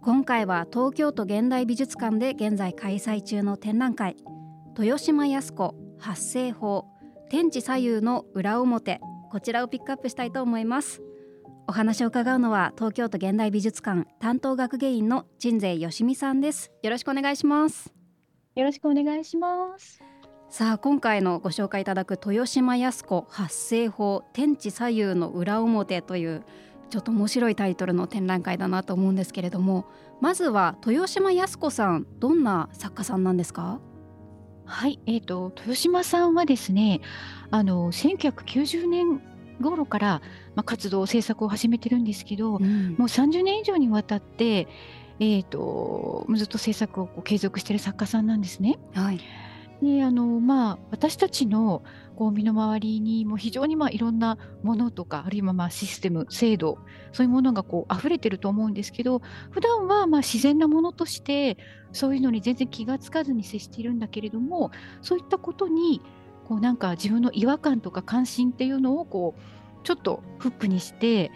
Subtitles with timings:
[0.00, 4.16] 今回は東京都現代美術館で現在開催中の展覧会
[4.78, 6.86] 豊島康子発声法
[7.30, 11.02] 天地左右の裏表こちらをピックアップしたいと思います。
[11.66, 16.70] お話を伺うのは東京都現代美術館担当学芸員の鎮西よしみさんです。
[16.82, 17.92] よろしくお願いします。
[18.54, 20.00] よろしくお願いします。
[20.48, 26.44] さあ今回のご紹介いただく豊島康子発声法天地左右の裏表という
[26.90, 29.86] ちょっと面白いタイトルの展覧会だなと思うんですけれども
[30.20, 33.80] まずは豊島康子さんどんな作家さんなんですか？
[34.64, 37.00] はい、えーと、豊島さんはですね
[37.50, 39.22] あの1990年
[39.60, 40.22] 頃から、
[40.54, 44.68] まあ、活動制作を始めてるんですけど、うん、もう30年以上にわたって、
[45.20, 48.78] えーと、ずっと制作をこう継続している作家さんなんですね。
[48.94, 49.20] はい
[49.82, 51.84] であのまあ、私たちの
[52.16, 56.78] こう身の回りにも非常にまあいろんなものとかあるいはまあシステム制度
[57.12, 61.58] そういうものがこう溢れてると思うんですけど普段はまあ自然なものとして
[61.92, 66.02] そういうのに全然気がつかずに接しているんだけれどもそういったことに
[66.48, 71.30] こうなんか自分の違和感とか関心っていうのをこうちょっとフックにして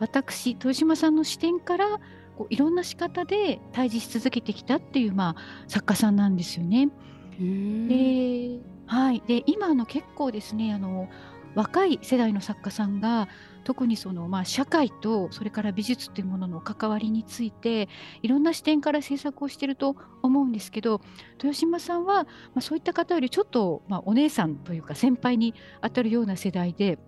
[0.00, 2.00] 私豊島さんの視点から
[2.36, 6.88] こういろんな仕方で対峙し続けてきたっていう、まあ、作家さんなんですよね。
[7.38, 11.08] で,、はい、で今の結構ですねあの
[11.54, 13.28] 若い世代の作家さんが
[13.62, 17.88] 特にその、まあ、社会とそれから美術というものの関わりについて
[18.22, 21.00] いろんな視点から制作をしていると思うんですけど
[21.34, 26.98] 豊島さんは、まあ、そういった方よりちょっと、まあ、お姉さんというか先輩にあたるような世代で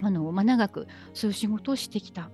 [0.00, 2.30] あの、まあ、長くそういう仕事をしてきた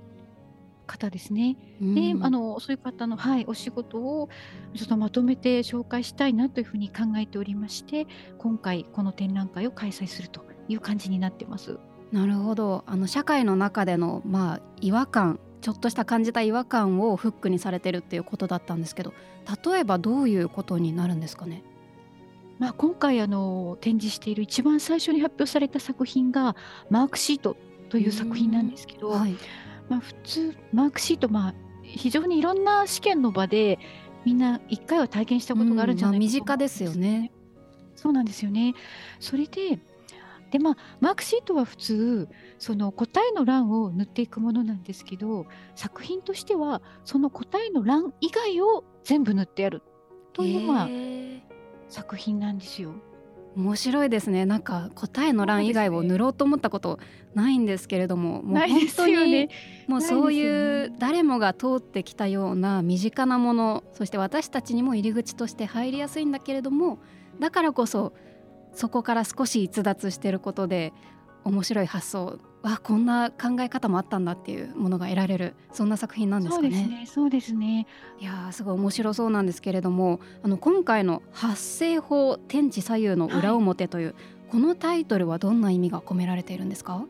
[0.91, 1.57] 方ですね。
[1.81, 4.29] であのそういう方の、はい、お仕事を
[4.75, 8.07] ちょっとまとめて紹介したいなというふうに考えておりまして
[8.39, 11.79] 今回この展覧会を開催するという感じになってます。
[12.13, 12.83] なるほど。
[12.87, 19.13] あの社会の中での、まあ、違和感ちょっとした感じた違和感をフックにされてるっていうことだったんですけど
[19.65, 21.63] 例えばどういうことになるんですかね？
[22.59, 26.57] まあ、今回あの展示している一番最初に発表された作品が
[26.91, 27.57] マークシート
[27.89, 29.35] という作品なんですけど、はい、
[29.91, 33.79] まあ、普通マークシート、まあ、非常にいろんな試験の場で
[34.25, 37.33] みんな一回は体験したことがあるんじゃないかと、うんまあ、身近ですよね。
[37.97, 38.75] そうなんですよね。
[39.19, 39.81] それで
[40.51, 42.29] でまあ、マークシートは普通
[42.59, 45.47] その答えの欄を塗っていくものなんですけど
[45.77, 49.83] 作品としてはその答えの欄以外を全部塗ってやる
[50.33, 50.89] というのが
[51.89, 52.95] 作品なんですよ。
[53.57, 54.47] 面白いですね。
[54.47, 56.99] なんか答えの欄以外を塗ろうと思ったこと
[57.35, 59.49] ないんですけれども、もう本当に、ね、
[59.89, 67.01] もうそういう誰もが通ってきたような身近なものそして私たちにも入り口として入りやすいんだけれども
[67.41, 68.13] だからこそ
[68.73, 70.93] そこから少し逸脱していることで
[71.45, 77.05] 面白い発想わこんな考え方もあったんだっていうものが得られるそんな作品なんですかね。
[77.07, 77.87] そうですね。
[78.21, 84.15] いやすごい面白そうなんですけれどもあの今回の「発声法天地左右の裏表」という、はい、
[84.51, 87.07] このタイトルはどんな意味が込められているんですか？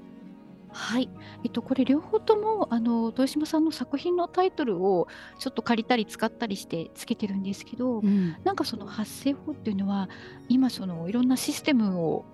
[0.72, 1.10] はい、
[1.42, 5.08] えっと、これ両方ともあの豊島さんの作品のタイトルを
[5.40, 10.08] ちょっと借りたり使ったりしてつけてるんですけど、うん、なんかその発声法っていうのは
[10.48, 12.24] 今そのいろんなシステムを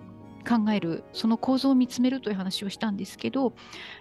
[0.47, 3.53] 考えるその構造を見つめるという話をしたんですけど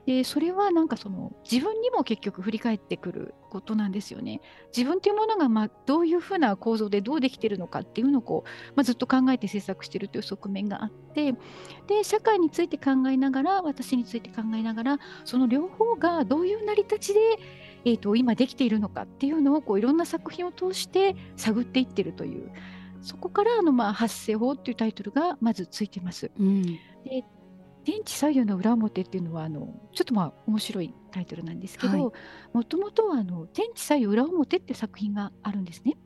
[0.07, 4.41] でそれはなんかその自分にも結局振り返ってくることなんですよね。
[4.77, 11.35] 自分というものがまあどういうふうな構造でどうできてるのかっていうのをこう、まあ、ずっと考えて制作してるという側面があって
[11.87, 17.21] で社会について考えながら私について考えながらその両方がどういう成り立ちで
[17.85, 22.51] えーと今できているのかっていうのをこういろんな作品を通して探っていってるという
[23.07, 26.31] そこからあの、まあ、発声法っていうタイトルがまずついてます。
[26.39, 26.63] うん、
[27.05, 27.25] で
[27.85, 32.13] 天地左右の裏表っていうのはあのちょっとまあ面白いタイトルなんですけど
[32.53, 35.97] もともとはあの天地左右裏表っていう作品があるんですね。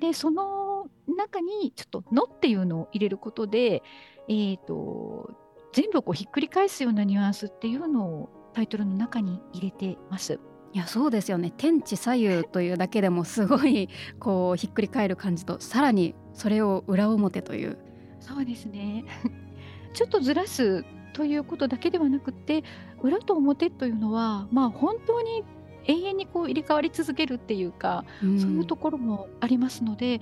[0.00, 3.84] でその中にちょっと「の」っていうのを入れることで、
[4.28, 5.30] えーと、
[5.72, 10.40] 全部こうひっくり返すようなニュアンスっていうのをタイトルの中に入れてます。
[10.74, 11.52] いやそうですよね。
[11.56, 17.76] 天地左右というだけでもすごい こうひっくり返る感じとさらにそれを裏表という。
[18.20, 19.04] そうですね。
[19.92, 22.64] ちょっとずらすということだけではなくて
[23.02, 25.44] 裏と表というのはまあ本当に
[25.84, 30.20] 永遠にこう入れ替わり続けるっていうか、そういうところもありますので、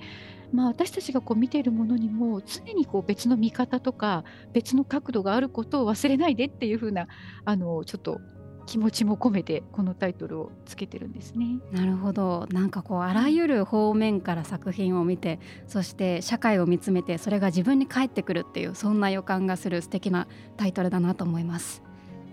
[0.51, 7.07] まあ、私たちがこう見ているものにも常にこう別の見方とか別の角度があることを忘れないでっていう風な
[7.45, 8.19] あのちょっと
[8.65, 11.59] 気持ちも込めてこのタイトルをつけてるんですね。
[11.71, 20.27] なるほどなんかこうあらゆる方面から作品を見てそして社会を見つめてそれが自分に返ってくるっていうそんな予感がする素敵な
[20.57, 21.83] タイトルだなと思います。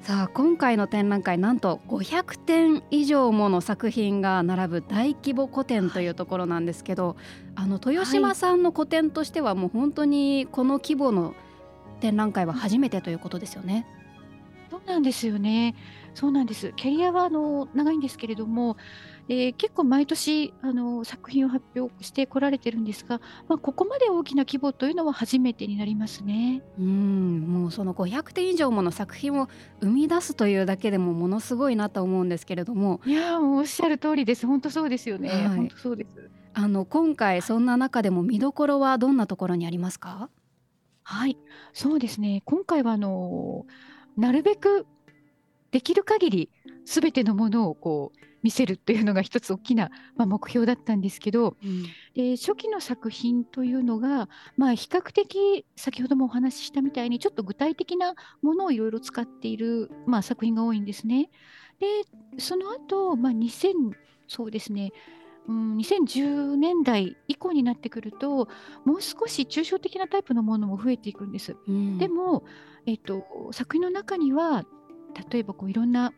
[0.02, 7.16] さあ今回の展覧会なんと500点以上もの作品が並ぶ大規模個展というところなんですけど、
[7.56, 11.34] あの豊島さんの個展としてはもう本当にこの規模の
[12.00, 13.86] 展覧会は初めてということですよね。
[14.70, 15.74] そうなんですよね。
[16.18, 16.72] そうなんです。
[16.74, 18.76] キャリアはあの長いんですけれども、
[19.28, 26.64] えー、結構毎年あの作品を発表してこられてるんですが、まあ、ここまで大きな規模というのは初めてになりますね。
[26.76, 29.48] うんもうその500点以上もの作品を
[29.80, 33.00] 生み出すというだけでもものすごいなと思うんですけれども。
[33.06, 34.44] いやもうおっしゃる通りです。
[34.44, 36.30] 本当そうですよね、はい、本当そうです。
[36.52, 40.30] あの今回そんな中でも見どころはどんなところにありますか？
[41.04, 41.38] はい。
[41.72, 42.42] そうですね。
[42.44, 43.66] 今回はあの
[44.16, 44.84] なるべく
[45.70, 46.50] できる限り
[46.84, 51.82] 全てのものをこう見せるっていうのが一つ大きな、まあ、目標だったんですけど、うん、
[52.14, 61.30] で初期の作品というのが、まあ、比較的先ほどもお話ししたみたいにちょっと具体的なものをいろいろ使っている、まあ、作品が多いんですね。
[61.80, 61.86] で
[62.40, 63.92] その後、まあ2000
[64.26, 64.92] そうですね
[65.48, 68.48] うん、2010年代以降になってくると
[68.84, 71.56] もう少し抽象的なタイプのものも増えていくんです。
[71.66, 72.44] うん、でも、
[72.84, 74.66] えっと、作品の中には
[75.30, 76.12] 例えばこういろんな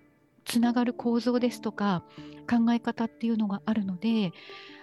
[0.44, 2.02] つながる構造ですとか
[2.48, 4.32] 考え方っていうのがあるので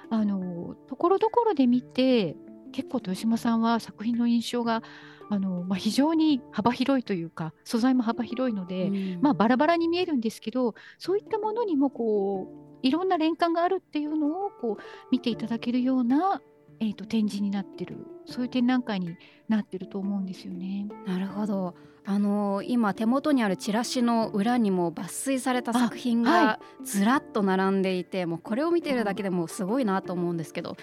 [0.10, 2.36] あのところどころで見て
[2.72, 4.84] 結構豊島さんは作品の印象が
[5.30, 12.48] あの、まあ、非常に幅広いというか素材も幅広いので、うん、まあ、バラバラに見えるんですけどそういったものにもこ
[12.84, 16.42] ういろんな連関があるっていうのをこう見ていただけるような、
[16.80, 19.18] えーと展示になってるそういう展覧会に
[19.50, 20.88] なってると思うんですよね。
[21.06, 21.76] なるほど
[22.10, 30.78] あのー、今手元にあるチラシの裏にも抜粋された作品がずらっと並んでいて、はい、もうこれを見ているだけでもすごいなと思うんですけど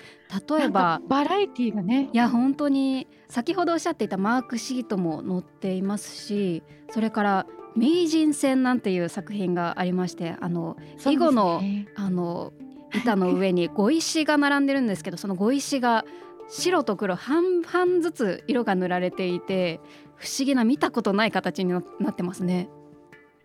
[0.58, 2.10] 例えばバラエティーがね。
[2.12, 11.62] いや本当に先ほどおっしゃっていたマークシートも載っていますしそれから名人戦なんていう作品がありましてあの囲碁の,、
[11.96, 12.52] あの
[12.94, 16.04] 板の上に碁石が並んでるんですけどその碁石が
[16.48, 19.80] 白と黒半々ずつ色が塗られていて
[20.16, 21.80] 不思議な見たことない形にな
[22.10, 22.68] ってますね。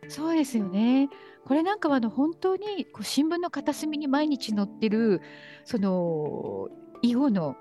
[0.07, 1.09] そうですよね。
[1.45, 5.21] これなんかはあの本当にこう新聞の片隅に毎日載ってる
[5.65, 6.69] その
[7.01, 7.55] 囲碁の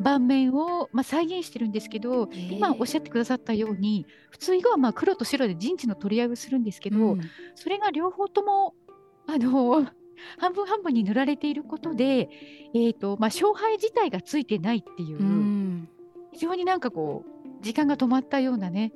[0.00, 7.20] 盤面を、まあ、再現してるんですけど、今おっしゃってくださったように普通囲碁はまあ黒と白で陣地の取り合いをするんですけど、うん、
[7.54, 8.74] それが両方とも
[9.26, 9.86] あの
[10.38, 12.28] 半分半分に塗られていることで、
[12.74, 15.88] えーとまあ、勝敗自体がついてないっていう、うん、
[16.32, 17.31] 非常になんかこう
[17.62, 18.92] 時間が止まったようなね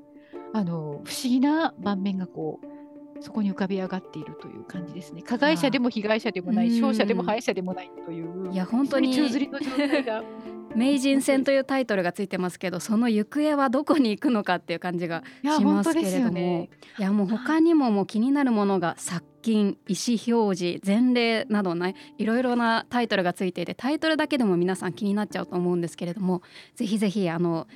[0.53, 5.23] あの不思議な盤面がこうそこに浮かび上がっているという感じですね。
[5.23, 8.53] 加害者でも被害者でもない、勝者でも敗者でもないという。
[8.53, 10.23] いや本当に宙吊りの状態が。
[10.75, 26.43] 名人戦というタイトルがついてますけどその行方はどこに行くのかっていう感じがしますけれどもいや,、ね、いやもう他にももう気になるものが殺菌意思表示前例などねいろいろなタイトルがついていてタイトルだけでも皆さん気になっちゃうと思うんですけれども
[26.75, 27.67] ぜひぜひあの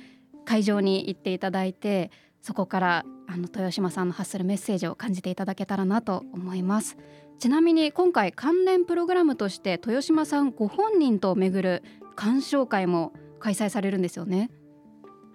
[0.45, 6.97] 会場に行っていただいてそこからあの豊島さんの発するメッセージを感じていただけたらなと思います。
[7.39, 11.83] ちなみに今回関連プログラムとして豊島さんご本人と巡る
[12.15, 14.51] 鑑賞会も開催されるんですよね。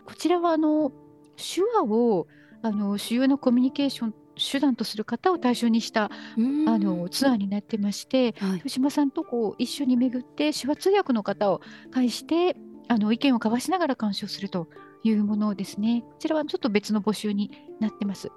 [0.05, 0.93] こちらはあの
[1.37, 2.29] 手話を
[2.63, 11.61] あの主要なコミュニケーション手段とする方を対象にしたあのツアーになってまして、はい、豊島さんとこう一緒に巡って手話通訳の方を
[11.91, 12.57] 介して
[12.89, 14.69] あの意見を交わしながら鑑賞すると
[15.03, 16.03] いうものですね。
[16.07, 17.51] こちらはちょっと別の募集に
[17.81, 18.31] なってます。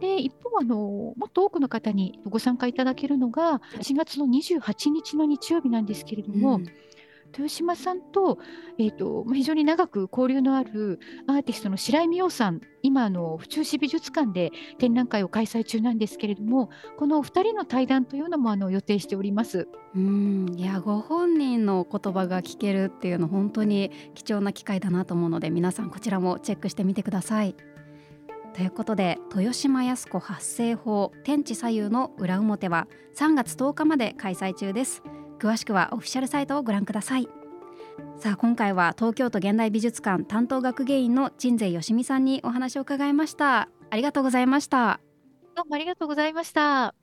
[0.00, 6.66] で一方あの、もっと多くの方にご参加いただけるのが、4月の28日の日曜日なんですけれども、うん、
[7.32, 8.38] 豊島さんと,、
[8.78, 19.68] えーと、非常に長く交流のあるアーティストの白井美桜さん、今の、府中市美術館で展覧会を開催中なんですけれども、このお二人の対談というのもあの予定しております。
[19.94, 20.54] うん。
[20.56, 27.54] いやご本人の言葉が聞けるっていうの、本当に貴重な機会だなと思うので、皆さん、こちらもチェックしてみてください。
[28.54, 35.02] ということで豊島康子発声法天地左右の裏表は3月10日まで開催中です。
[35.38, 37.28] 詳しくはオフィシャルサイトをご覧ください。
[38.18, 43.68] さあ今回は東京都現代美術館担当学芸員の鎮西よしみさんにお話を伺いました。
[43.90, 45.00] ありがとうございました。
[45.56, 46.94] どうもありがとうございました。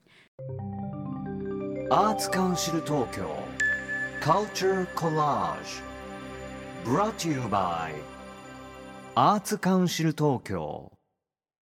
[1.89, 3.29] アーツカウンシル東京
[4.21, 5.83] Culture Collage
[6.83, 7.93] Brought to you by
[9.13, 10.94] アーツカウンシル東京